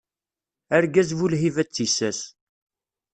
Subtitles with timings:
[0.77, 2.19] Argaz bu lhiba d tissas.